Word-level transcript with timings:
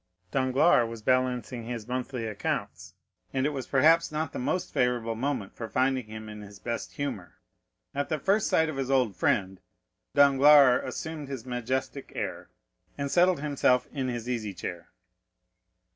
Danglars 0.31 0.89
was 0.89 1.03
balancing 1.03 1.65
his 1.65 1.87
monthly 1.87 2.25
accounts, 2.25 2.95
and 3.33 3.45
it 3.45 3.51
was 3.51 3.67
perhaps 3.67 4.11
not 4.11 4.33
the 4.33 4.39
most 4.39 4.73
favorable 4.73 5.13
moment 5.13 5.55
for 5.55 5.69
finding 5.69 6.07
him 6.07 6.27
in 6.27 6.41
his 6.41 6.57
best 6.57 6.93
humor. 6.93 7.35
At 7.93 8.09
the 8.09 8.17
first 8.17 8.47
sight 8.49 8.67
of 8.67 8.77
his 8.77 8.89
old 8.89 9.15
friend, 9.15 9.59
Danglars 10.15 10.81
assumed 10.87 11.27
his 11.27 11.45
majestic 11.45 12.11
air, 12.15 12.49
and 12.97 13.11
settled 13.11 13.41
himself 13.41 13.87
in 13.93 14.07
his 14.07 14.27
easy 14.27 14.55
chair. 14.55 14.89